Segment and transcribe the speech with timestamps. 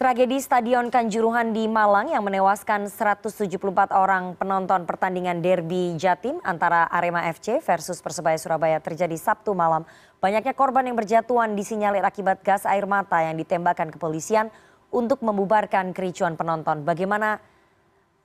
[0.00, 7.28] Tragedi Stadion Kanjuruhan di Malang yang menewaskan 174 orang penonton pertandingan derby Jatim antara Arema
[7.28, 9.84] FC versus Persebaya Surabaya terjadi Sabtu malam.
[10.16, 14.48] Banyaknya korban yang berjatuhan disinyalir akibat gas air mata yang ditembakkan kepolisian
[14.88, 16.80] untuk membubarkan kericuan penonton.
[16.80, 17.36] Bagaimana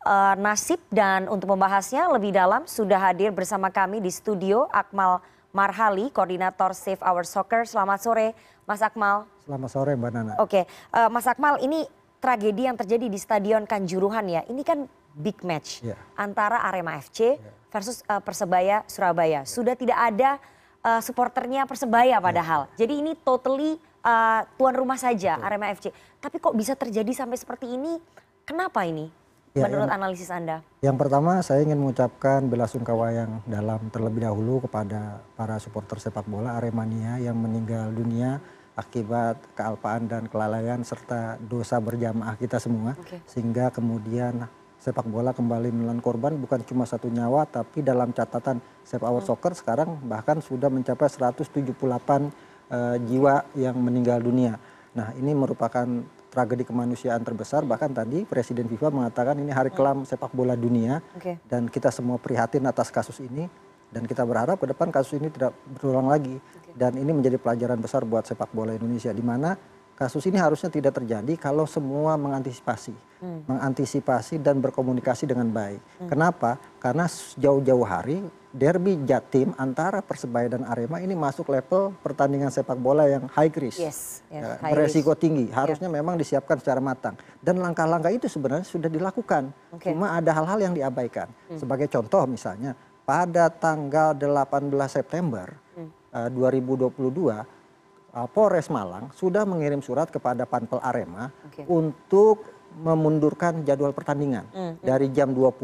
[0.07, 5.19] uh, nasib dan untuk membahasnya lebih dalam sudah hadir bersama kami di studio Akmal
[5.51, 7.67] Marhali, koordinator Save Our Soccer.
[7.67, 8.31] Selamat sore,
[8.63, 9.34] Mas Akmal.
[9.45, 10.33] Selamat sore Mbak Nana.
[10.41, 11.85] Oke, uh, Mas Akmal, ini
[12.17, 14.41] tragedi yang terjadi di Stadion Kanjuruhan ya.
[14.49, 15.95] Ini kan big match yeah.
[16.17, 17.53] antara Arema FC yeah.
[17.69, 19.45] versus uh, Persebaya Surabaya.
[19.45, 20.41] Sudah tidak ada
[20.81, 22.65] uh, supporternya Persebaya padahal.
[22.73, 22.89] Yeah.
[22.89, 25.45] Jadi ini totally uh, tuan rumah saja Betul.
[25.45, 25.93] Arema FC.
[26.17, 28.01] Tapi kok bisa terjadi sampai seperti ini?
[28.49, 29.13] Kenapa ini?
[29.55, 30.59] Ya, menurut yang, analisis Anda?
[30.83, 36.27] Yang pertama saya ingin mengucapkan bela sungkawa yang dalam terlebih dahulu kepada para supporter sepak
[36.27, 38.43] bola Aremania yang meninggal dunia
[38.75, 43.23] akibat kealpaan dan kelalaian serta dosa berjamaah kita semua okay.
[43.23, 44.45] sehingga kemudian
[44.85, 49.29] sepak bola kembali menelan korban bukan cuma satu nyawa tapi dalam catatan sepak our hmm.
[49.31, 52.21] soccer sekarang bahkan sudah mencapai 178 uh,
[52.69, 54.61] eh, jiwa yang meninggal dunia.
[54.95, 55.83] Nah, ini merupakan
[56.29, 59.77] tragedi kemanusiaan terbesar bahkan tadi Presiden FIFA mengatakan ini hari hmm.
[59.79, 61.39] kelam sepak bola dunia okay.
[61.47, 63.47] dan kita semua prihatin atas kasus ini
[63.95, 66.35] dan kita berharap ke depan kasus ini tidak berulang lagi
[66.75, 69.55] dan ini menjadi pelajaran besar buat sepak bola Indonesia di mana
[69.95, 72.91] kasus ini harusnya tidak terjadi kalau semua mengantisipasi,
[73.23, 73.47] hmm.
[73.47, 75.79] mengantisipasi dan berkomunikasi dengan baik.
[75.79, 76.09] Hmm.
[76.11, 76.59] Kenapa?
[76.83, 77.07] Karena
[77.39, 78.19] jauh-jauh hari
[78.51, 83.79] derby Jatim antara Persebaya dan Arema ini masuk level pertandingan sepak bola yang high risk,
[83.79, 85.23] yes, yes, ya, high beresiko risk.
[85.23, 85.45] tinggi.
[85.47, 85.63] Ya.
[85.63, 85.97] Harusnya yeah.
[86.03, 87.15] memang disiapkan secara matang.
[87.39, 89.55] Dan langkah-langkah itu sebenarnya sudah dilakukan.
[89.79, 89.95] Okay.
[89.95, 91.31] Cuma ada hal-hal yang diabaikan.
[91.47, 91.55] Hmm.
[91.55, 95.89] Sebagai contoh misalnya pada tanggal 18 September hmm.
[96.11, 96.97] uh, 2022
[97.31, 101.63] uh, Polres Malang sudah mengirim surat kepada Panpel Arema okay.
[101.69, 104.83] untuk memundurkan jadwal pertandingan hmm, hmm.
[104.83, 105.63] dari jam 20.00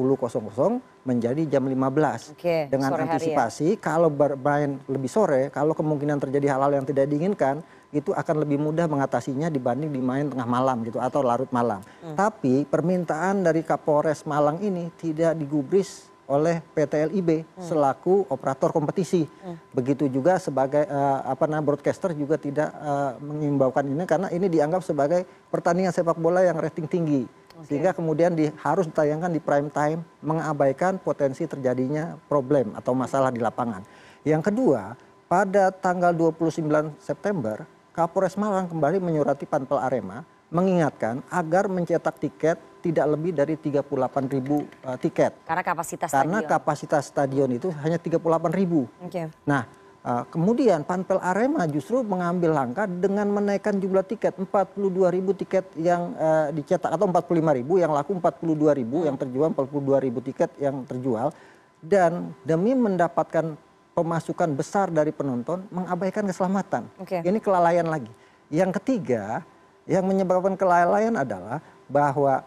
[1.03, 2.99] menjadi jam 15 okay, dengan ya?
[3.03, 3.81] antisipasi ya?
[3.83, 7.59] kalau bermain lebih sore kalau kemungkinan terjadi hal-hal yang tidak diinginkan
[7.91, 11.83] itu akan lebih mudah mengatasinya dibanding dimain tengah malam gitu atau larut malam.
[11.99, 12.15] Hmm.
[12.15, 17.67] Tapi permintaan dari Kapolres Malang ini tidak digubris oleh PT LIB hmm.
[17.67, 19.27] selaku operator kompetisi.
[19.43, 19.59] Hmm.
[19.75, 24.79] Begitu juga sebagai uh, apa namanya broadcaster juga tidak uh, mengimbaukan ini karena ini dianggap
[24.87, 27.27] sebagai pertandingan sepak bola yang rating tinggi.
[27.27, 27.67] Okay.
[27.67, 33.43] Sehingga kemudian di, harus ditayangkan di prime time mengabaikan potensi terjadinya problem atau masalah di
[33.43, 33.83] lapangan.
[34.23, 34.95] Yang kedua,
[35.27, 43.07] pada tanggal 29 September, Kapolres Malang kembali menyurati Panpel Arema mengingatkan agar mencetak tiket tidak
[43.15, 43.87] lebih dari 38
[44.27, 45.31] ribu uh, tiket.
[45.47, 46.51] Karena kapasitas Karena stadion.
[46.51, 48.19] kapasitas stadion itu hanya 38
[48.51, 48.89] ribu.
[49.07, 49.31] Okay.
[49.47, 49.63] Nah,
[50.03, 56.17] uh, kemudian Panpel Arema justru mengambil langkah dengan menaikkan jumlah tiket 42 ribu tiket yang
[56.19, 59.07] uh, dicetak atau 45 ribu yang laku 42 ribu hmm.
[59.07, 61.31] yang terjual 42 ribu tiket yang terjual
[61.79, 63.55] dan demi mendapatkan
[63.91, 66.87] pemasukan besar dari penonton mengabaikan keselamatan.
[67.01, 67.21] Okay.
[67.23, 68.11] Ini kelalaian lagi.
[68.51, 69.43] Yang ketiga
[69.89, 72.45] yang menyebabkan kelalaian adalah bahwa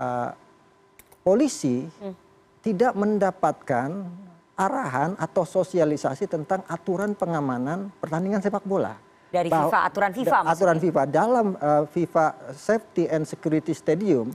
[0.00, 0.30] uh,
[1.20, 2.14] polisi hmm.
[2.64, 3.88] tidak mendapatkan
[4.56, 8.96] arahan atau sosialisasi tentang aturan pengamanan pertandingan sepak bola.
[9.30, 10.52] Dari FIFA, aturan FIFA maksudnya?
[10.58, 11.02] Aturan FIFA.
[11.06, 14.34] Dalam uh, FIFA Safety and Security Stadium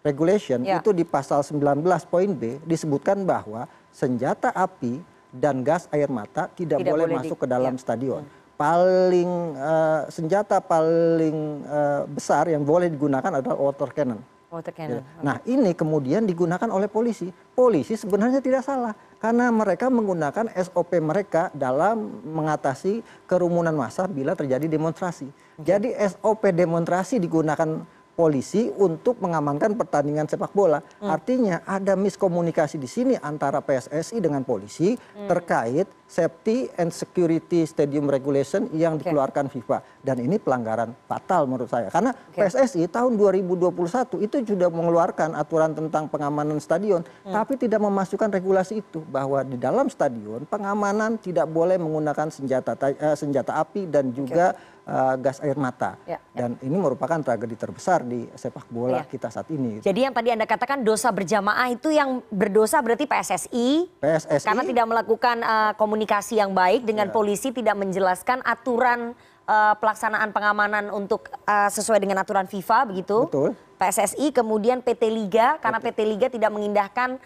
[0.00, 0.78] Regulation ya.
[0.78, 5.02] itu di pasal 19 poin B disebutkan bahwa senjata api
[5.34, 7.80] dan gas air mata tidak, tidak boleh, boleh masuk di, ke dalam ya.
[7.82, 8.22] stadion.
[8.22, 14.20] Hmm paling uh, senjata paling uh, besar yang boleh digunakan adalah water cannon.
[14.48, 15.00] Water cannon.
[15.00, 15.02] Ya.
[15.04, 15.24] Okay.
[15.24, 17.28] Nah ini kemudian digunakan oleh polisi.
[17.52, 24.64] Polisi sebenarnya tidak salah karena mereka menggunakan SOP mereka dalam mengatasi kerumunan massa bila terjadi
[24.64, 25.28] demonstrasi.
[25.60, 25.76] Okay.
[25.76, 27.84] Jadi SOP demonstrasi digunakan
[28.16, 30.80] polisi untuk mengamankan pertandingan sepak bola.
[30.98, 31.12] Hmm.
[31.12, 35.28] Artinya ada miskomunikasi di sini antara PSSI dengan polisi hmm.
[35.28, 39.10] terkait safety and security stadium regulation yang okay.
[39.10, 41.92] dikeluarkan FIFA dan ini pelanggaran fatal menurut saya.
[41.92, 42.48] Karena okay.
[42.48, 47.36] PSSI tahun 2021 itu sudah mengeluarkan aturan tentang pengamanan stadion hmm.
[47.36, 53.12] tapi tidak memasukkan regulasi itu bahwa di dalam stadion pengamanan tidak boleh menggunakan senjata uh,
[53.12, 54.74] senjata api dan juga okay
[55.18, 55.98] gas air mata.
[56.06, 56.46] Ya, ya.
[56.46, 59.10] Dan ini merupakan tragedi terbesar di sepak bola ya.
[59.10, 59.82] kita saat ini.
[59.82, 63.90] Jadi yang tadi Anda katakan dosa berjamaah itu yang berdosa berarti PSSI.
[63.98, 64.46] PSSI.
[64.46, 67.12] Karena tidak melakukan uh, komunikasi yang baik dengan ya.
[67.12, 69.18] polisi, tidak menjelaskan aturan
[69.50, 73.26] uh, pelaksanaan pengamanan untuk uh, sesuai dengan aturan FIFA begitu.
[73.26, 73.50] Betul.
[73.76, 77.20] PSSI kemudian PT Liga karena PT Liga tidak mengindahkan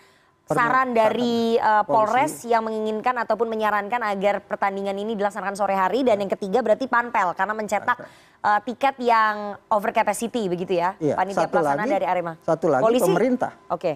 [0.50, 6.18] saran dari uh, Polres yang menginginkan ataupun menyarankan agar pertandingan ini dilaksanakan sore hari dan
[6.18, 7.98] yang ketiga berarti Panpel karena mencetak
[8.42, 12.32] uh, tiket yang over capacity begitu ya, Iya, panitia satu pelaksana lagi- dari Arema.
[12.42, 13.06] satu lagi Polisi?
[13.06, 13.52] pemerintah.
[13.70, 13.92] Oke.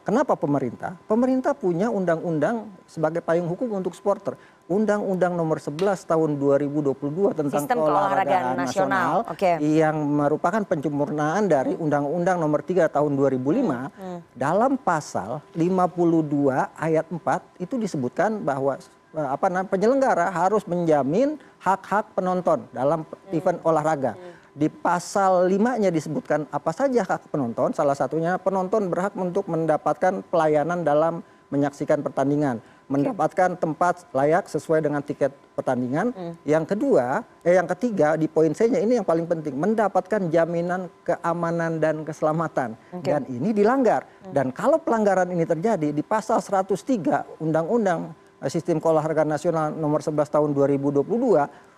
[0.00, 0.96] Kenapa pemerintah?
[1.04, 4.32] Pemerintah punya undang-undang sebagai payung hukum untuk supporter.
[4.64, 5.76] Undang-undang nomor 11
[6.08, 9.20] tahun 2022 tentang Sistem keolahragaan nasional.
[9.28, 9.60] Oke.
[9.60, 14.24] yang merupakan penyempurnaan dari Undang-Undang nomor 3 tahun 2005 Hmm.
[14.32, 18.80] dalam pasal 52 ayat 4 itu disebutkan bahwa
[19.12, 23.36] eh, apa namanya penyelenggara harus menjamin hak-hak penonton dalam Hmm.
[23.36, 24.16] event olahraga.
[24.50, 30.80] Di pasal 5-nya disebutkan apa saja hak penonton, salah satunya penonton berhak untuk mendapatkan pelayanan
[30.80, 31.20] dalam
[31.50, 36.12] menyaksikan pertandingan, mendapatkan tempat layak sesuai dengan tiket pertandingan.
[36.44, 41.80] Yang kedua, eh yang ketiga di poin C-nya ini yang paling penting, mendapatkan jaminan keamanan
[41.80, 42.76] dan keselamatan.
[42.92, 43.08] Oke.
[43.08, 44.04] Dan ini dilanggar.
[44.28, 48.00] Dan kalau pelanggaran ini terjadi di pasal 103 Undang-Undang
[48.44, 51.00] eh, Sistem Keolahragaan Nasional nomor 11 tahun 2022,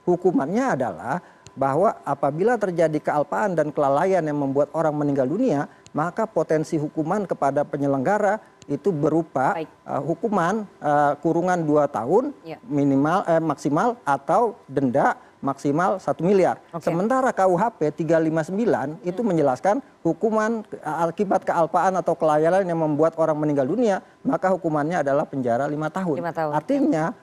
[0.07, 1.23] hukumannya adalah
[1.57, 5.65] bahwa apabila terjadi kealpaan dan kelalaian yang membuat orang meninggal dunia,
[5.97, 8.37] maka potensi hukuman kepada penyelenggara
[8.67, 9.55] itu berupa
[9.87, 12.59] uh, hukuman uh, kurungan 2 tahun Ya.
[12.67, 16.59] minimal eh, maksimal atau denda maksimal 1 miliar.
[16.83, 24.03] Sementara KUHP 359 itu menjelaskan hukuman akibat kealpaan atau kelalaian yang membuat orang meninggal dunia,
[24.27, 26.19] maka hukumannya adalah penjara lima tahun.
[26.19, 27.15] Tahun, Artinya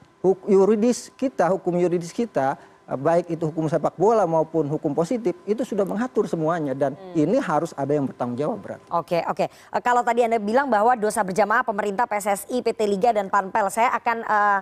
[0.48, 5.64] yuridis kita, hukum yuridis kita eh, baik itu hukum sepak bola maupun hukum positif itu
[5.64, 7.16] sudah mengatur semuanya dan Hmm.
[7.16, 8.82] ini harus ada yang bertanggung jawab berat.
[8.92, 9.48] Oke, oke.
[9.48, 13.88] Eh, kalau tadi Anda bilang bahwa dosa berjamaah pemerintah PSSI, PT Liga dan Panpel, saya
[13.96, 14.60] akan eh,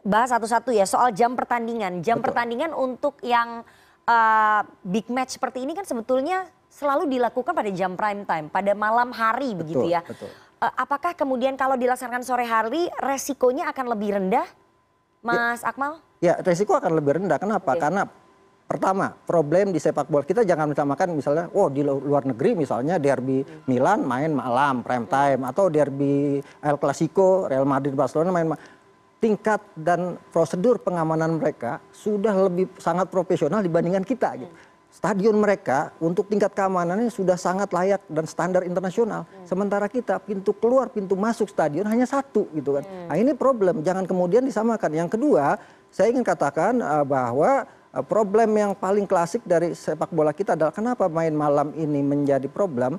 [0.00, 2.00] bahas satu-satu ya soal jam pertandingan.
[2.00, 2.30] Jam Betul.
[2.30, 3.66] pertandingan untuk yang
[4.06, 9.10] eh, big match seperti ini kan sebetulnya selalu dilakukan pada jam prime time, pada malam
[9.10, 10.00] hari begitu Betul, ya.
[10.06, 10.30] betul.
[10.60, 14.46] Eh, apakah kemudian kalau dilaksanakan sore hari resikonya akan lebih rendah,
[15.20, 15.98] Mas Akmal?
[16.20, 17.40] Ya, resiko akan lebih rendah.
[17.40, 17.72] Kenapa?
[17.72, 17.80] Oke.
[17.80, 18.04] Karena
[18.68, 23.00] pertama, problem di sepak bola kita jangan menyamakan misalnya, oh di lu- luar negeri misalnya
[23.00, 28.60] derby Milan main malam prime time atau derby El Clasico Real Madrid Barcelona main ma-
[29.16, 34.52] tingkat dan prosedur pengamanan mereka sudah lebih sangat profesional dibandingkan kita gitu.
[34.90, 39.22] Stadion mereka untuk tingkat keamanannya sudah sangat layak dan standar internasional.
[39.46, 42.84] Sementara kita pintu keluar, pintu masuk stadion hanya satu gitu kan.
[43.06, 44.90] Nah ini problem, jangan kemudian disamakan.
[44.90, 50.30] Yang kedua, saya ingin katakan eh, bahwa eh, problem yang paling klasik dari sepak bola
[50.30, 52.96] kita adalah kenapa main malam ini menjadi problem.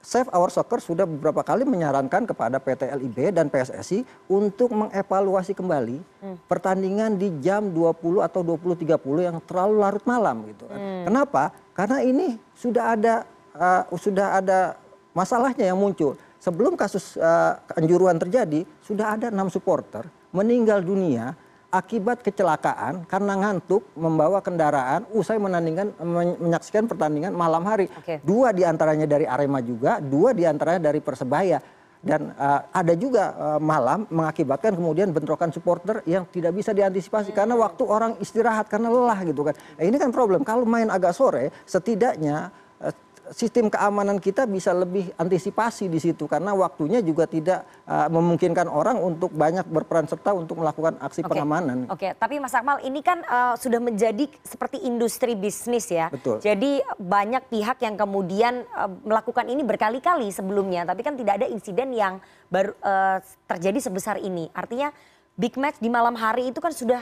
[0.00, 4.00] Save Our Soccer sudah beberapa kali menyarankan kepada PT LIB dan PSSI
[4.32, 6.00] untuk mengevaluasi kembali
[6.48, 11.04] pertandingan di jam 20 atau 20.30 yang terlalu larut malam gitu kan.
[11.04, 11.52] Kenapa?
[11.76, 14.80] Karena ini sudah ada uh, sudah ada
[15.12, 16.16] masalahnya yang muncul.
[16.40, 21.36] Sebelum kasus uh, kanjuruhan terjadi, sudah ada enam supporter meninggal dunia
[21.70, 27.86] akibat kecelakaan karena ngantuk membawa kendaraan usai menandingkan men- menyaksikan pertandingan malam hari.
[27.94, 28.18] Oke.
[28.26, 31.62] Dua di antaranya dari Arema juga, dua di antaranya dari Persebaya.
[32.00, 37.52] Dan uh, ada juga uh, malam mengakibatkan kemudian bentrokan supporter yang tidak bisa diantisipasi karena
[37.60, 39.52] waktu orang istirahat karena lelah gitu kan.
[39.52, 40.40] Nah, ini kan problem.
[40.40, 42.59] Kalau main agak sore, setidaknya uh,
[43.30, 48.98] sistem keamanan kita bisa lebih antisipasi di situ karena waktunya juga tidak uh, memungkinkan orang
[48.98, 51.30] untuk banyak berperan serta untuk melakukan aksi Oke.
[51.34, 51.86] pengamanan.
[51.90, 56.10] Oke, tapi Mas Akmal ini kan eh, sudah menjadi seperti industri bisnis ya.
[56.10, 56.42] Betul.
[56.42, 61.94] Jadi banyak pihak yang kemudian eh, melakukan ini berkali-kali sebelumnya, tapi kan tidak ada insiden
[61.94, 62.18] yang
[62.50, 64.50] baru eh, terjadi sebesar ini.
[64.52, 64.90] Artinya
[65.38, 67.00] big match di malam hari itu kan sudah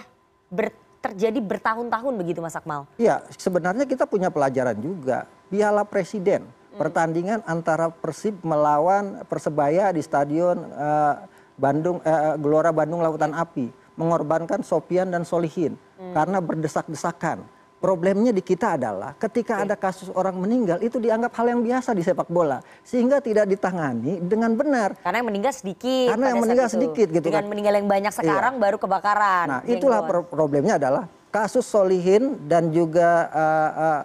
[0.52, 2.84] ber- terjadi bertahun-tahun begitu Mas Akmal.
[2.98, 5.30] Iya, sebenarnya kita punya pelajaran juga.
[5.48, 6.44] Piala Presiden,
[6.76, 11.14] pertandingan antara Persib melawan Persebaya di Stadion eh,
[11.58, 17.57] Bandung eh, Gelora Bandung Lautan Api, mengorbankan Sopian dan Solihin karena berdesak-desakan.
[17.78, 22.02] Problemnya di kita adalah ketika ada kasus orang meninggal itu dianggap hal yang biasa di
[22.02, 24.99] sepak bola sehingga tidak ditangani dengan benar.
[24.99, 26.11] Karena yang meninggal sedikit.
[26.11, 26.75] Karena yang meninggal itu.
[26.75, 27.50] sedikit gitu Dengan kan.
[27.54, 29.47] meninggal yang banyak sekarang baru kebakaran.
[29.47, 30.11] Nah, itulah jenggot.
[30.11, 34.00] pro- problemnya adalah kasus Solihin dan juga uh, uh,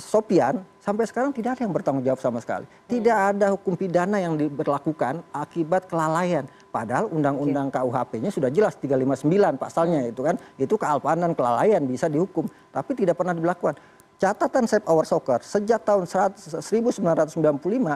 [0.00, 2.64] Sopian sampai sekarang tidak ada yang bertanggung jawab sama sekali.
[2.86, 6.46] Tidak ada hukum pidana yang diberlakukan akibat kelalaian.
[6.70, 10.38] Padahal undang-undang KUHP-nya sudah jelas 359 pasalnya itu kan.
[10.56, 13.76] Itu kealpaan dan kelalaian bisa dihukum, tapi tidak pernah dilakukan.
[14.18, 17.38] Catatan Save Our Soccer sejak tahun 100 1995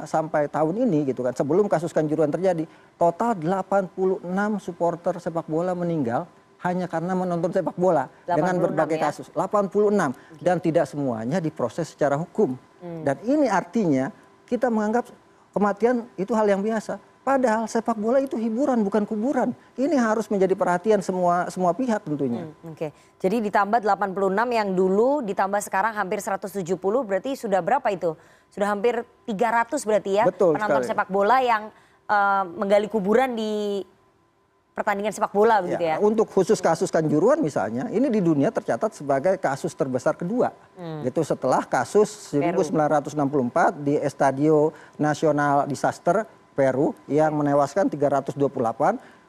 [0.06, 2.62] sampai tahun ini gitu kan sebelum kasus kanjuruhan terjadi
[2.94, 4.22] total 86
[4.62, 6.30] supporter sepak bola meninggal
[6.62, 9.04] hanya karena menonton sepak bola dengan 86 berbagai ya?
[9.10, 12.71] kasus 86 dan tidak semuanya diproses secara hukum Hmm.
[12.82, 14.10] Dan ini artinya
[14.44, 15.06] kita menganggap
[15.54, 19.54] kematian itu hal yang biasa Padahal sepak bola itu hiburan bukan kuburan.
[19.78, 22.50] Ini harus menjadi perhatian semua semua pihak tentunya.
[22.50, 22.90] Hmm, Oke.
[23.22, 28.18] Jadi ditambah 86 yang dulu ditambah sekarang hampir 170 berarti sudah berapa itu?
[28.50, 30.90] Sudah hampir 300 berarti ya Betul penonton sekali.
[30.90, 31.70] sepak bola yang
[32.10, 33.86] eh, menggali kuburan di
[34.72, 36.00] pertandingan sepak bola begitu ya.
[36.00, 40.52] Untuk khusus kasus kanjuruhan misalnya, ini di dunia tercatat sebagai kasus terbesar kedua.
[41.04, 48.36] Gitu setelah kasus 1964 di Estadio Nacional Disaster Peru yang menewaskan 328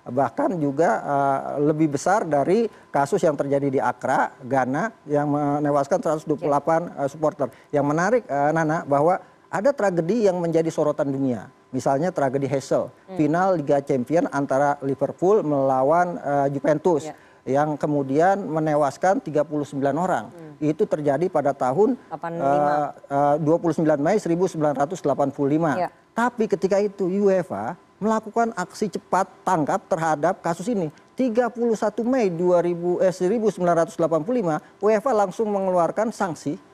[0.03, 6.43] bahkan juga eh, lebih besar dari kasus yang terjadi di Accra, Ghana yang menewaskan 128
[6.43, 7.47] eh, supporter.
[7.71, 9.23] Yang menarik eh, Nana bahwa
[9.53, 11.45] ada tragedi yang menjadi sorotan dunia.
[11.69, 17.13] Misalnya tragedi Heysel, final Liga Champion antara Liverpool melawan eh, Juventus Ya.
[17.61, 20.33] yang kemudian menewaskan 39 orang.
[20.57, 22.97] Itu terjadi pada tahun 85.
[23.13, 25.77] eh, eh, 29 Mei 1985.
[25.77, 25.89] Ya.
[26.13, 30.89] Tapi ketika itu UEFA melakukan aksi cepat tangkap terhadap kasus ini.
[31.13, 36.72] 31 Mei 2000, eh, 1985 UEFA langsung mengeluarkan sanksi Hmm.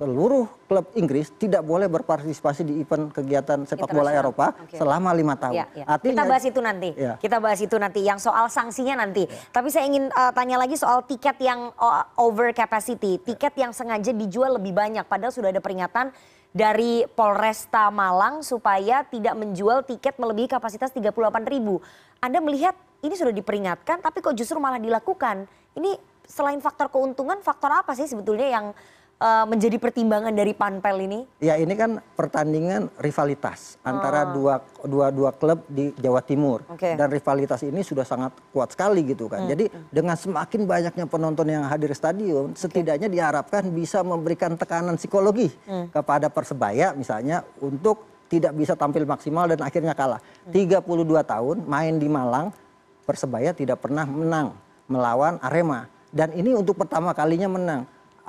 [0.00, 4.08] Seluruh klub Inggris tidak boleh berpartisipasi di event kegiatan sepak bola.
[4.16, 4.80] Eropa Oke.
[4.80, 5.60] selama lima tahun.
[5.60, 5.84] Ya, ya.
[5.84, 6.90] Artinya kita bahas itu nanti.
[6.96, 7.14] Ya.
[7.20, 8.00] Kita bahas itu nanti.
[8.00, 9.28] Yang soal sanksinya nanti.
[9.28, 14.16] Tapi saya ingin eh, tanya lagi soal tiket yang oh, over capacity, tiket yang sengaja
[14.16, 15.04] dijual lebih banyak.
[15.04, 16.16] Padahal sudah ada peringatan
[16.50, 21.12] dari Polresta Malang supaya tidak menjual tiket melebihi kapasitas 38
[21.44, 21.76] ribu.
[22.24, 22.72] Anda melihat
[23.04, 25.44] ini sudah diperingatkan, tapi kok justru malah dilakukan?
[25.76, 31.20] Ini selain faktor keuntungan, faktor apa sih sebetulnya yang eh, menjadi pertimbangan dari Panpel ini?
[31.44, 34.32] Ya ini kan pertandingan rivalitas antara Oh.
[34.32, 36.64] dua, dua dua klub di Jawa Timur.
[36.64, 39.44] Hmm, dan rivalitas ini sudah sangat kuat sekali gitu kan.
[39.44, 45.92] Jadi dengan semakin banyaknya penonton yang hadir stadion, setidaknya diharapkan bisa memberikan tekanan psikologi Hmm.
[45.92, 50.24] kepada persebaya misalnya untuk tidak bisa tampil maksimal dan akhirnya kalah.
[50.48, 50.52] Hmm.
[50.54, 52.56] 32 tahun main di Malang,
[53.04, 54.56] persebaya tidak pernah menang
[54.88, 57.84] melawan Arema dan ini untuk pertama kalinya menang.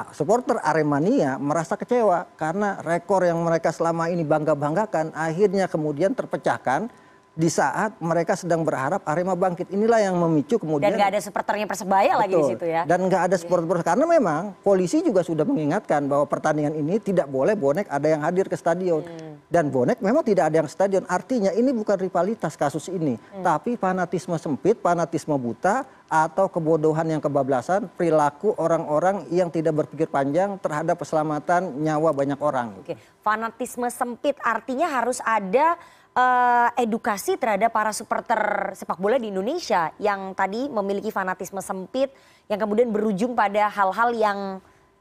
[0.09, 6.89] Supporter Aremania merasa kecewa karena rekor yang mereka selama ini bangga-banggakan akhirnya kemudian terpecahkan
[7.31, 9.71] di saat mereka sedang berharap Arema bangkit.
[9.71, 12.51] Inilah yang memicu kemudian Dan nggak ada supporternya Persebaya lagi di Betul.
[12.59, 12.83] situ ya.
[12.83, 17.55] Dan nggak ada supporter karena memang polisi juga sudah mengingatkan bahwa pertandingan ini tidak boleh
[17.55, 19.07] bonek ada yang hadir ke stadion.
[19.07, 19.30] Hmm.
[19.51, 21.03] Dan bonek memang tidak ada yang stadion.
[21.11, 23.43] Artinya ini bukan rivalitas kasus ini, Hmm.
[23.43, 30.55] tapi fanatisme sempit, fanatisme buta atau kebodohan yang kebablasan, perilaku orang-orang yang tidak berpikir panjang
[30.63, 32.79] terhadap keselamatan nyawa banyak orang.
[32.79, 35.75] Oke, fanatisme sempit artinya harus ada
[36.11, 42.11] eh, edukasi terhadap para supporter sepak bola di Indonesia yang tadi memiliki fanatisme sempit
[42.51, 44.39] yang kemudian berujung pada hal-hal yang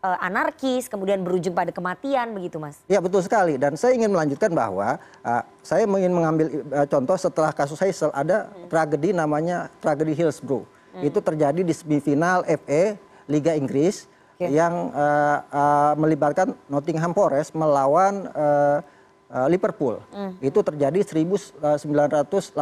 [0.01, 2.81] anarkis, kemudian berujung pada kematian begitu, Mas.
[2.89, 7.53] Ya betul sekali dan saya ingin melanjutkan bahwa uh, saya ingin mengambil uh, contoh setelah
[7.53, 10.65] kasus Heysel ada tragedi namanya tragedi Hillsborough.
[11.05, 12.99] Itu terjadi di semifinal FA
[13.31, 14.51] Liga Inggris Oke.
[14.51, 18.83] yang uh, uh, melibatkan Nottingham Forest melawan uh,
[19.31, 20.03] uh, Liverpool.
[20.43, 22.59] Itu terjadi 1989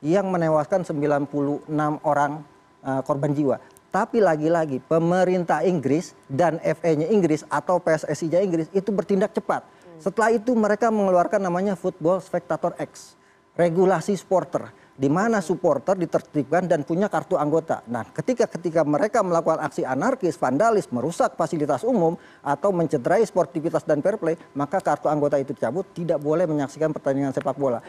[0.00, 1.68] yang menewaskan 96
[2.06, 2.40] orang
[2.86, 3.58] uh, korban jiwa.
[3.90, 9.66] Tapi lagi-lagi pemerintah Inggris dan FA-nya Inggris atau PSSI-nya Inggris itu bertindak cepat.
[9.98, 13.18] Setelah itu mereka mengeluarkan namanya Football Spectator X,
[13.58, 17.82] regulasi supporter, di mana supporter ditertibkan dan punya kartu anggota.
[17.90, 22.14] Nah, ketika ketika mereka melakukan aksi anarkis, vandalis, merusak fasilitas umum
[22.46, 27.34] atau mencederai sportivitas dan fair play, maka kartu anggota itu dicabut, tidak boleh menyaksikan pertandingan
[27.34, 27.82] sepak bola.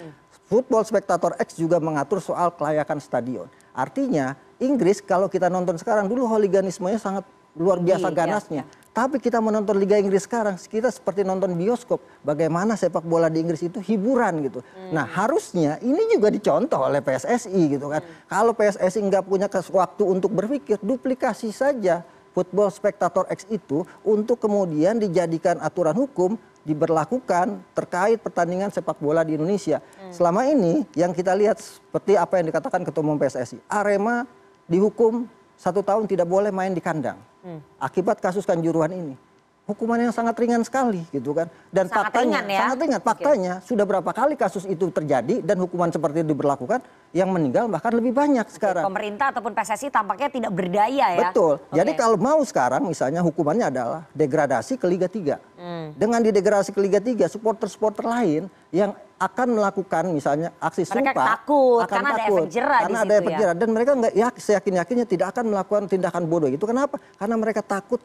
[0.50, 3.48] Football Spectator X juga mengatur soal kelayakan stadion.
[3.72, 7.26] Artinya Inggris kalau kita nonton sekarang dulu hooliganismenya sangat
[7.58, 8.64] luar biasa Tinggi, ya, ganasnya.
[8.92, 12.04] Tapi kita menonton Liga Inggris sekarang, kita seperti nonton bioskop.
[12.28, 14.60] Bagaimana sepak bola di Inggris itu hiburan gitu.
[14.92, 18.04] Nah harusnya ini juga dicontoh oleh PSSI gitu kan.
[18.28, 25.00] Kalau PSSI nggak punya waktu untuk berpikir, duplikasi saja Football Spectator X itu untuk kemudian
[25.00, 29.82] dijadikan aturan hukum diberlakukan terkait pertandingan sepak bola di Indonesia.
[30.14, 34.28] Selama ini yang kita lihat seperti apa yang dikatakan Ketua Umum PSSI, Arema
[34.70, 35.26] dihukum
[35.58, 37.18] satu tahun tidak boleh main di kandang
[37.82, 39.16] akibat kasus kanjuruhan ini.
[39.62, 41.46] Hukuman yang sangat ringan sekali gitu kan.
[41.70, 42.60] Dan Sangat faktanya ringan ya?
[42.66, 43.02] sangat ringan.
[43.06, 46.82] Faktanya sudah berapa kali kasus itu terjadi dan hukuman seperti itu diberlakukan
[47.14, 48.84] yang meninggal bahkan lebih banyak sekarang.
[48.84, 51.30] Pemerintah ataupun PSSI tampaknya tidak berdaya ya.
[51.30, 51.62] Betul.
[51.72, 52.00] Jadi Oke.
[52.02, 55.38] kalau mau sekarang misalnya hukumannya adalah degradasi ke Liga 3.
[55.56, 55.94] Hmm.
[55.94, 58.92] Dengan didegradasi ke Liga 3, supporter-supporter lain yang
[59.22, 62.34] akan melakukan misalnya aksi Mereka serupa takut, akan karena ada takut.
[62.42, 63.50] efek jerah di karena ada efek ya.
[63.54, 67.62] dan mereka nggak ya seyakin yakinnya tidak akan melakukan tindakan bodoh itu kenapa karena mereka
[67.62, 68.02] takut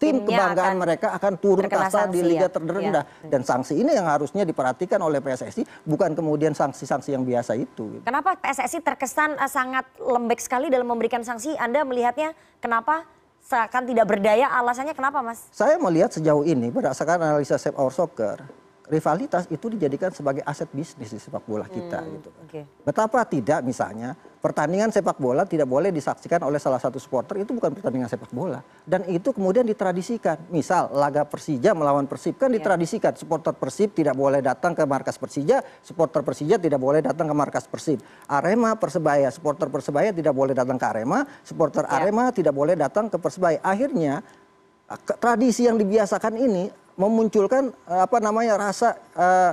[0.00, 2.50] tim kebanggaan mereka akan turun kasta di liga ya.
[2.50, 8.00] terendah dan sanksi ini yang harusnya diperhatikan oleh PSSI bukan kemudian sanksi-sanksi yang biasa itu.
[8.00, 8.04] gitu.
[8.08, 11.52] Kenapa PSSI terkesan uh, sangat lembek sekali dalam memberikan sanksi?
[11.60, 12.32] Anda melihatnya
[12.64, 13.04] kenapa
[13.44, 14.48] seakan tidak berdaya?
[14.56, 15.52] Alasannya kenapa, Mas?
[15.52, 18.40] Saya melihat sejauh ini berdasarkan analisa Save Our Soccer,
[18.88, 22.30] rivalitas itu dijadikan sebagai aset bisnis di sepak bola kita gitu.
[22.32, 22.44] kan.
[22.48, 22.60] Oke.
[22.82, 27.76] Betapa tidak misalnya pertandingan sepak bola tidak boleh disaksikan oleh salah satu supporter itu bukan
[27.76, 30.48] pertandingan sepak bola dan itu kemudian ditradisikan.
[30.48, 35.60] Misal laga Persija melawan Persib kan ditradisikan supporter Persib tidak boleh datang ke markas Persija,
[35.84, 38.00] supporter Persija tidak boleh datang ke markas Persib.
[38.26, 42.06] Arema Persebaya, supporter Persebaya tidak boleh datang ke Arema, supporter Ya.
[42.06, 43.58] Arema tidak boleh datang ke Persebaya.
[43.66, 44.22] Akhirnya
[45.18, 49.52] tradisi yang dibiasakan ini memunculkan eh, apa namanya rasa eh,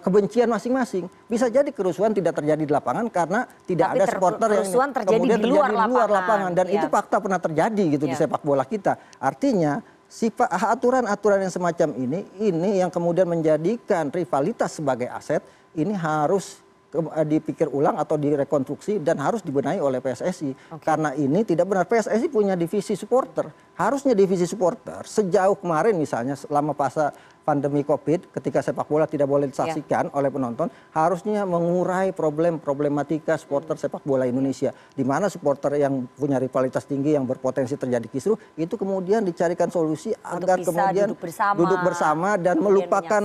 [0.00, 1.04] kebencian masing-masing.
[1.28, 5.12] Bisa jadi kerusuhan tidak terjadi di lapangan karena tidak Tapi ada ter- supporter yang terjadi
[5.12, 6.16] kemudian di luar terjadi lapangan.
[6.16, 6.76] lapangan dan Iya.
[6.76, 8.20] itu fakta pernah terjadi gitu di Iya.
[8.24, 8.92] sepak bola kita.
[9.20, 9.72] Artinya
[10.08, 16.64] sifat aturan-aturan yang semacam ini ini yang kemudian menjadikan rivalitas sebagai aset ini harus
[16.94, 22.30] eh, dipikir ulang atau direkonstruksi dan harus dibenahi oleh PSSI karena ini tidak benar PSSI
[22.30, 27.10] punya divisi supporter harusnya divisi supporter sejauh kemarin misalnya selama masa
[27.44, 33.76] pandemi Covid ketika sepak bola tidak boleh disaksikan oleh penonton harusnya mengurai problem problematika supporter
[33.76, 38.74] sepak bola Indonesia di mana supporter yang punya rivalitas tinggi yang berpotensi terjadi kisruh itu
[38.80, 43.22] kemudian dicarikan solusi agar bisa kemudian duduk bersama, duduk bersama dan melupakan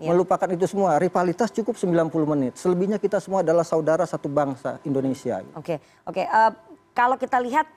[0.00, 0.08] ya.
[0.08, 5.44] melupakan itu semua rivalitas cukup 90 menit selebihnya kita semua adalah saudara satu bangsa Indonesia
[5.54, 5.76] Oke,
[6.08, 6.24] oke.
[6.24, 6.52] eh,
[6.96, 7.68] kalau kita lihat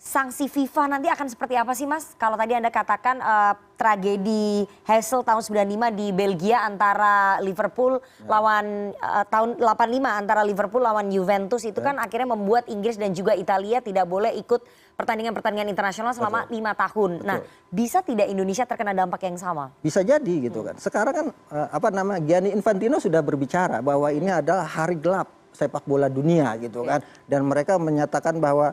[0.00, 2.16] sanksi FIFA nanti akan seperti apa sih, Mas?
[2.16, 9.24] Kalau tadi Anda katakan eh, tragedi Hassel tahun 95 di Belgia antara Liverpool lawan eh,
[9.28, 14.08] tahun 85 antara Liverpool lawan Juventus itu kan akhirnya membuat Inggris dan juga Italia tidak
[14.08, 14.64] boleh ikut
[14.96, 17.20] pertandingan-pertandingan internasional selama lima tahun.
[17.20, 19.68] Nah, bisa tidak Indonesia terkena dampak yang sama?
[19.84, 20.80] bisa jadi gitu kan.
[20.80, 25.84] Sekarang kan eh, apa nama Gianni Infantino sudah berbicara bahwa ini adalah hari gelap sepak
[25.84, 27.04] bola dunia gitu kan.
[27.28, 28.72] Dan mereka menyatakan bahwa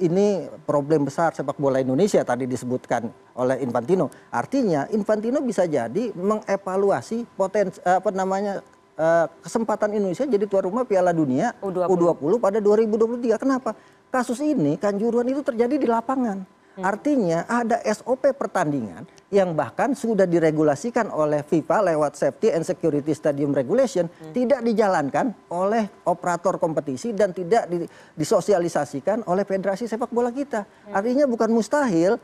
[0.00, 4.08] ini problem besar sepak bola Indonesia tadi disebutkan oleh Infantino.
[4.32, 8.64] Artinya Infantino bisa jadi mengevaluasi potensi apa namanya
[8.96, 11.84] eh, kesempatan Indonesia jadi tuan rumah Piala Dunia U20.
[11.84, 13.76] U20 pada 2023 kenapa?
[14.12, 16.44] Kasus ini kanjuruhan itu terjadi di lapangan
[16.80, 23.52] Artinya ada SOP pertandingan yang bahkan sudah diregulasikan oleh FIFA lewat Safety and Security Stadium
[23.52, 27.84] Regulation tidak dijalankan oleh operator kompetisi dan tidak di-
[28.16, 30.64] disosialisasikan oleh Federasi Sepak Bola kita.
[30.88, 32.16] Artinya bukan mustahil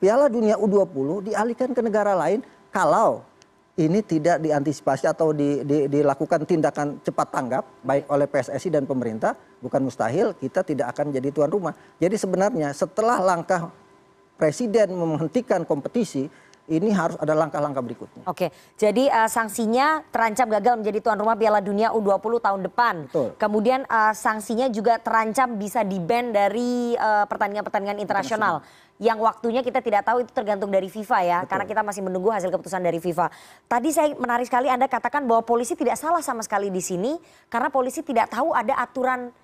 [0.00, 2.40] Piala Dunia U20 dialihkan ke negara lain
[2.72, 3.24] kalau
[3.74, 9.34] ini tidak diantisipasi atau di- di- dilakukan tindakan cepat tanggap baik oleh PSSI dan pemerintah
[9.58, 11.74] bukan mustahil kita tidak akan jadi tuan rumah.
[11.98, 13.74] Jadi sebenarnya setelah langkah
[14.38, 16.30] presiden menghentikan kompetisi
[16.64, 18.24] ini harus ada langkah-langkah berikutnya.
[18.24, 18.48] Oke,
[18.80, 22.94] jadi eh, sanksinya terancam gagal menjadi tuan rumah Piala Dunia U20 tahun depan.
[23.08, 23.28] Betul.
[23.36, 28.64] Kemudian eh, sanksinya juga terancam bisa di-ban dari eh, pertandingan-pertandingan internasional.
[28.96, 31.50] Yang waktunya kita tidak tahu itu tergantung dari FIFA ya, Betul.
[31.50, 33.26] karena kita masih menunggu hasil keputusan dari FIFA.
[33.66, 37.18] Tadi saya menarik sekali Anda katakan bahwa polisi tidak salah sama sekali di sini,
[37.50, 39.34] karena polisi tidak tahu ada aturan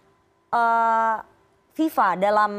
[0.55, 1.17] eh,
[1.77, 2.53] FIFA dalam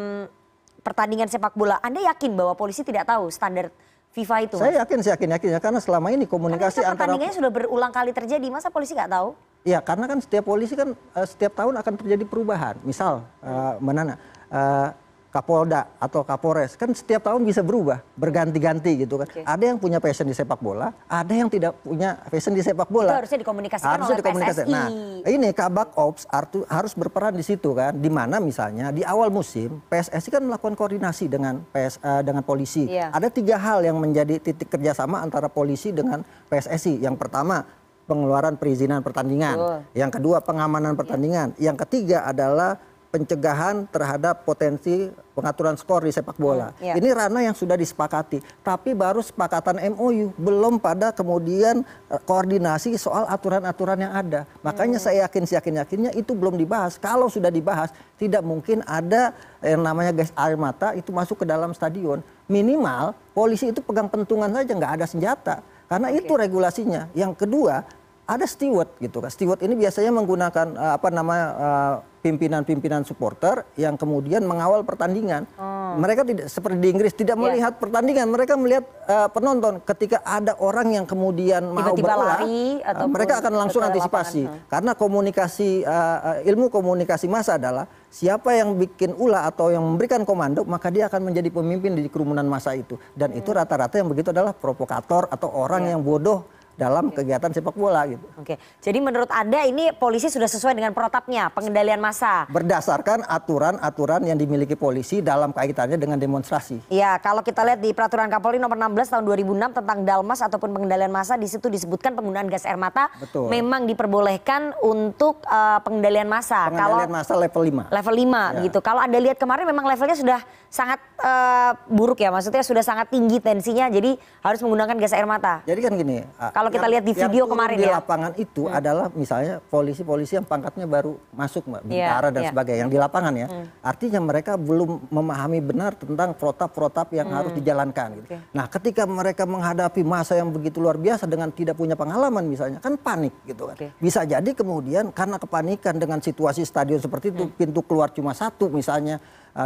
[0.86, 1.80] pertandingan sepak bola.
[1.82, 3.72] Anda yakin bahwa polisi tidak tahu standar
[4.12, 4.56] FIFA itu?
[4.60, 4.64] Mas?
[4.68, 8.12] Saya yakin, saya yakin, yakin ya karena selama ini komunikasi antara pertandingannya sudah berulang kali
[8.12, 9.30] terjadi, masa polisi nggak tahu?
[9.64, 12.76] Ya karena kan setiap polisi kan eh, setiap tahun akan terjadi perubahan.
[12.84, 14.20] Misal eh, mana
[14.52, 14.88] eh,
[15.32, 19.28] Kapolda atau Kapolres kan setiap tahun bisa berubah, berganti-ganti gitu kan.
[19.32, 19.42] Oke.
[19.48, 23.16] Ada yang punya passion di sepak bola, ada yang tidak punya passion di sepak bola.
[23.16, 24.68] Itu harusnya dikomunikasikan Harusnya oleh dikomunikasikan.
[24.68, 24.76] PSSI.
[24.76, 24.88] Nah,
[25.32, 27.96] ini Kabak Ops artu- harus berperan di situ kan.
[27.96, 32.92] Di mana misalnya di awal musim PSSI kan melakukan koordinasi dengan PS eh, dengan polisi.
[32.92, 33.16] Iya.
[33.16, 37.00] Ada tiga hal yang menjadi titik kerjasama antara polisi dengan PSSI.
[37.00, 37.64] Yang pertama
[38.04, 39.56] pengeluaran perizinan pertandingan.
[39.56, 39.80] Betul.
[39.96, 41.56] Yang kedua pengamanan pertandingan.
[41.56, 46.72] Yang ketiga adalah pencegahan terhadap potensi pengaturan skor di sepak bola.
[46.80, 46.94] Hmm, iya.
[46.96, 53.28] Ini ranah yang sudah disepakati, tapi baru sepakatan MOU, belum pada kemudian eh, koordinasi soal
[53.28, 54.48] aturan-aturan yang ada.
[54.64, 55.06] Makanya Hmm.
[55.12, 56.96] saya yakin yakin-yakinnya itu belum dibahas.
[56.96, 61.76] Kalau sudah dibahas, tidak mungkin ada yang namanya gas air mata itu masuk ke dalam
[61.76, 62.24] stadion.
[62.48, 65.56] Minimal polisi itu pegang pentungan saja, nggak ada senjata.
[65.92, 67.12] Karena itu regulasinya.
[67.12, 67.84] Yang kedua,
[68.24, 69.28] ada steward gitu kan.
[69.28, 75.50] Steward ini biasanya menggunakan eh, apa namanya eh, pimpinan-pimpinan supporter yang kemudian mengawal pertandingan.
[75.92, 79.82] Mereka tidak seperti di Inggris tidak melihat pertandingan, mereka melihat uh, penonton.
[79.84, 84.42] Ketika ada orang yang kemudian mau Tiba-tiba berulah, lari uh, ataupun mereka akan langsung antisipasi.
[84.48, 84.70] lapangan.
[84.72, 90.64] Karena komunikasi uh, ilmu komunikasi massa adalah siapa yang bikin ulah atau yang memberikan komando,
[90.64, 92.96] maka dia akan menjadi pemimpin di kerumunan massa itu.
[93.12, 98.10] Dan itu rata-rata yang begitu adalah provokator atau orang yang bodoh dalam kegiatan sepak bola
[98.10, 98.26] gitu.
[98.42, 102.50] Oke, jadi menurut Anda ini polisi sudah sesuai dengan protapnya, pengendalian massa?
[102.50, 106.90] Berdasarkan aturan-aturan yang dimiliki polisi dalam kaitannya dengan demonstrasi.
[106.90, 111.14] Ya, kalau kita lihat di peraturan Kapolri nomor 16 tahun 2006 tentang dalmas ataupun pengendalian
[111.14, 113.54] massa di situ disebutkan penggunaan gas air mata Betul.
[113.54, 116.66] memang diperbolehkan untuk eh, pengendalian massa.
[116.74, 117.94] Pengendalian massa level 5.
[117.94, 118.16] level
[118.58, 118.80] 5 gitu.
[118.82, 120.40] Kalau Anda lihat kemarin memang levelnya sudah
[120.72, 125.60] sangat eh, buruk ya, maksudnya sudah sangat tinggi tensinya jadi harus menggunakan gas air mata.
[125.68, 126.24] Jadi kan gini.
[126.40, 128.00] ah, Kalau kita lihat di video kemarin di ya.
[128.00, 132.50] lapangan itu adalah misalnya polisi-polisi yang pangkatnya baru masuk mbak, Iya, bintara dan iya.
[132.56, 133.48] sebagainya yang di lapangan ya.
[133.84, 138.24] Artinya mereka belum memahami benar tentang protap-protap yang harus dijalankan.
[138.24, 138.28] Gitu.
[138.32, 138.38] Oke.
[138.56, 142.96] Nah ketika mereka menghadapi masa yang begitu luar biasa dengan tidak punya pengalaman misalnya kan
[142.96, 143.76] panik gitu kan.
[143.76, 143.92] Oke.
[144.00, 149.20] Bisa jadi kemudian karena kepanikan dengan situasi stadion seperti itu pintu keluar cuma satu misalnya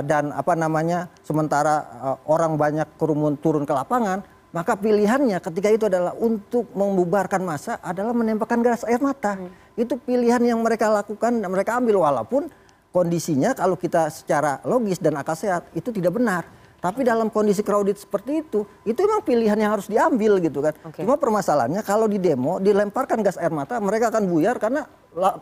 [0.05, 5.83] dan apa namanya sementara uh, orang banyak kerumun turun ke lapangan maka pilihannya ketika itu
[5.91, 9.35] adalah untuk membubarkan massa adalah menembakkan gas air mata.
[9.75, 12.47] Itu pilihan yang mereka lakukan dan mereka ambil walaupun
[12.95, 16.47] kondisinya kalau kita secara logis dan akal sehat itu tidak benar.
[16.79, 20.71] Tapi dalam kondisi crowded seperti itu, itu memang pilihan yang harus diambil gitu kan.
[20.87, 21.03] Oke.
[21.03, 24.87] Cuma permasalahannya kalau di demo dilemparkan gas air mata, mereka akan buyar karena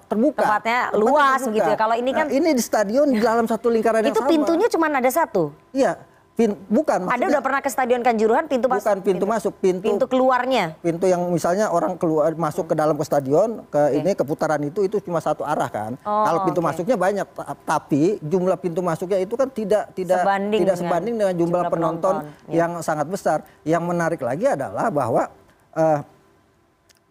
[0.05, 0.41] terbuka.
[0.41, 1.75] Tempatnya luas begitu ya.
[1.75, 4.29] Kalau ini kan- Nah, ini di stadion di dalam satu lingkaran yang Itu sama.
[4.29, 5.49] pintunya cuma ada satu.
[5.69, 5.97] Iya,
[6.33, 8.81] pin- bukan maksudnya udah pernah ke Stadion Kanjuruhan pintu masuk?
[8.81, 10.77] bukan pintu masuk, pintu Pintu keluarnya.
[10.79, 14.81] pintu yang misalnya orang keluar masuk ke dalam ke stadion ke ini ke putaran itu
[14.83, 15.93] itu cuma satu arah kan.
[16.01, 16.67] Oh, Kalau pintu oke.
[16.69, 21.33] masuknya banyak ta- tapi jumlah pintu masuknya itu kan tidak tidak Sebanding tidak sebanding dengan
[21.36, 22.62] jumlah, jumlah penonton, penonton, ya.
[22.62, 23.38] yang sangat besar.
[23.63, 25.29] Yang menarik lagi adalah bahwa
[25.73, 25.99] eh,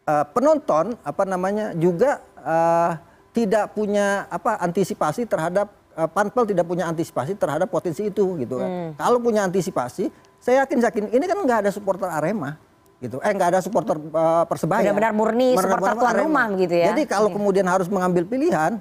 [0.04, 2.90] eh, penonton apa namanya juga eh,
[3.32, 8.68] tidak punya apa antisipasi terhadap eh, panpel tidak punya antisipasi terhadap potensi itu gitu kan.
[8.68, 8.90] Hmm.
[8.98, 12.58] Kalau punya antisipasi, saya yakin yakin ini kan nggak ada supporter Arema
[13.00, 13.18] gitu.
[13.24, 14.90] Eh nggak ada supporter eh, Persebaya.
[14.92, 16.22] Benar-benar murni supporter tuan Arema.
[16.26, 16.86] rumah begitu ya.
[16.92, 18.78] Jadi kalau kemudian harus mengambil pilihan,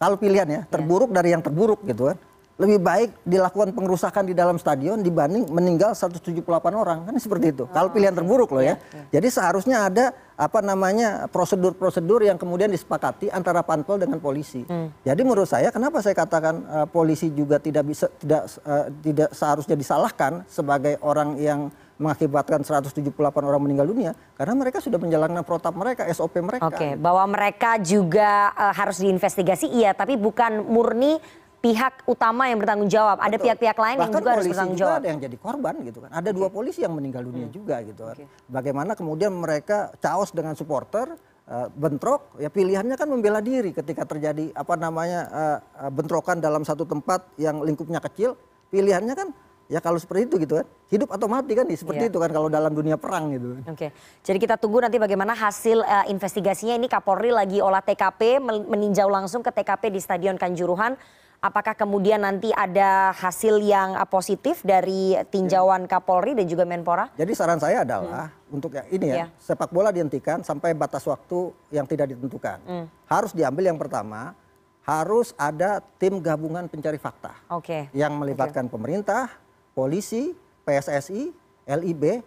[0.00, 2.18] kalau pilihan ya terburuk dari yang terburuk gitu kan.
[2.60, 6.44] Lebih baik dilakukan pengerusakan di dalam stadion dibanding meninggal 178
[6.76, 7.64] orang kan seperti itu.
[7.72, 8.76] Kalau pilihan terburuk loh ya.
[9.08, 14.68] Jadi seharusnya ada apa namanya prosedur-prosedur yang kemudian disepakati antara panpel dengan polisi.
[15.04, 19.76] Jadi menurut saya kenapa saya katakan eh, polisi juga tidak bisa tidak eh, tidak seharusnya
[19.76, 26.08] disalahkan sebagai orang yang mengakibatkan 178 orang meninggal dunia karena mereka sudah menjalankan protap mereka,
[26.08, 26.64] SOP mereka.
[26.64, 31.20] Oke, bahwa mereka juga eh, harus diinvestigasi iya, tapi bukan murni
[31.60, 33.20] pihak utama yang bertanggung jawab.
[33.20, 35.00] Ada pihak-pihak lain yang Bahkan juga harus bertanggung juga jawab.
[35.00, 36.10] ada yang jadi korban gitu kan.
[36.10, 38.16] Ada dua polisi yang meninggal dunia juga gitu kan.
[38.48, 41.12] Bagaimana kemudian mereka caos dengan supporter
[41.44, 46.64] eh, bentrok ya pilihannya kan membela diri ketika terjadi apa namanya eh, eh, bentrokan dalam
[46.64, 48.40] satu tempat yang lingkupnya kecil
[48.72, 49.28] pilihannya kan
[49.68, 52.10] ya kalau seperti itu gitu kan hidup atau mati kan seperti Iya.
[52.10, 53.62] itu kan kalau dalam dunia perang gitu kan.
[53.70, 53.88] Oke,
[54.26, 56.74] jadi kita tunggu nanti bagaimana hasil eh, investigasinya.
[56.74, 60.98] Ini Kapolri lagi olah TKP, meninjau langsung ke TKP di Stadion Kanjuruhan.
[61.40, 67.08] Apakah kemudian nanti ada hasil yang eh, positif dari tinjauan Kapolri dan juga Menpora?
[67.16, 69.26] Jadi saran saya adalah untuk ya ini ya Iya.
[69.40, 72.60] sepak bola dihentikan sampai batas waktu yang tidak ditentukan.
[73.08, 74.36] Harus diambil yang pertama
[74.84, 77.88] harus ada tim gabungan pencari fakta Oke.
[77.96, 79.32] yang melibatkan pemerintah,
[79.72, 80.36] polisi,
[80.68, 81.32] PSSI,
[81.64, 82.20] LIB,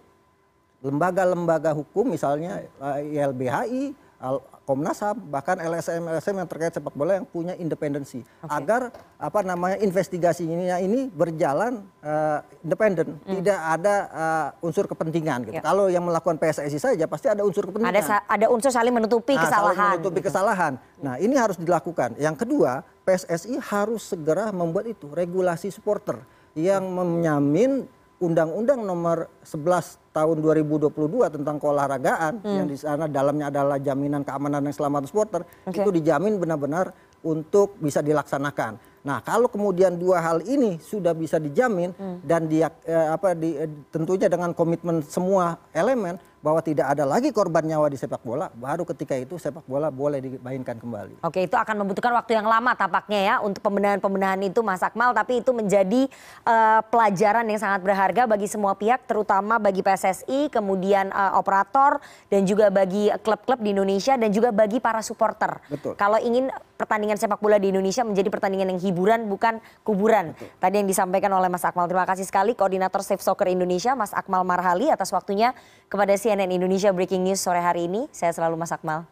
[0.82, 7.20] lembaga-lembaga hukum misalnya eh, YLBHI, Al- Komnas HAM, bahkan LSM LSM yang terkait sepak bola
[7.20, 14.88] yang punya independensi agar apa namanya investigasinya ini berjalan eh, independen, tidak ada eh, unsur
[14.88, 15.60] kepentingan gitu.
[15.60, 15.64] Ya.
[15.68, 17.92] Kalau yang melakukan PSSI saja pasti ada unsur kepentingan.
[17.92, 19.92] Ada ada unsur saling menutupi Nah, saling kesalahan.
[20.00, 20.74] menutupi kesalahan.
[21.04, 22.16] Nah, ini harus dilakukan.
[22.16, 26.24] Yang kedua, PSSI harus segera membuat itu regulasi supporter
[26.56, 27.84] yang menyamin
[28.22, 30.94] Undang-Undang nomor 11 tahun 2022
[31.34, 35.82] tentang keolahragaan yang di sana dalamnya adalah jaminan keamanan dan keselamatan supporter Oke.
[35.82, 38.78] itu dijamin benar-benar untuk bisa dilaksanakan.
[39.04, 41.92] Nah, kalau kemudian dua hal ini sudah bisa dijamin
[42.24, 47.32] dan dia eh, apa di, eh, tentunya dengan komitmen semua elemen, bahwa tidak ada lagi
[47.32, 51.24] korban nyawa di sepak bola, baru ketika itu sepak bola boleh dimainkan kembali.
[51.24, 55.40] Oke, itu akan membutuhkan waktu yang lama tampaknya ya untuk pembenahan-pembenahan itu Mas Akmal, tapi
[55.40, 56.12] itu menjadi
[56.44, 62.44] uh, pelajaran yang sangat berharga bagi semua pihak, terutama bagi PSSI, kemudian uh, operator, dan
[62.44, 65.64] juga bagi klub-klub di Indonesia, dan juga bagi para supporter.
[65.72, 65.96] Betul.
[65.96, 70.36] Kalau ingin pertandingan sepak bola di Indonesia menjadi pertandingan yang hiburan, bukan kuburan.
[70.36, 70.52] Betul.
[70.60, 71.88] Tadi yang disampaikan oleh Mas Akmal.
[71.88, 75.56] Terima kasih sekali Koordinator Safe Soccer Indonesia, Mas Akmal Marhali, atas waktunya
[75.88, 78.10] kepada CNN Indonesia Breaking News sore hari ini.
[78.10, 79.06] Saya selalu Mas Akmal.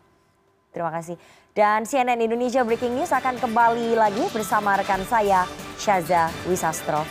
[0.74, 1.22] Terima kasih.
[1.54, 5.46] Dan CNN Indonesia Breaking News akan kembali lagi bersama rekan saya,
[5.78, 7.06] Syaza Wisastro.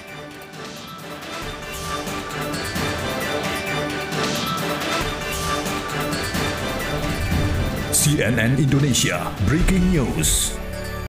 [7.94, 10.58] CNN Indonesia Breaking News.